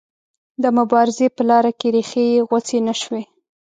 [0.63, 3.21] د مبارزې په لاره کې ریښې یې غوڅې نه شوې.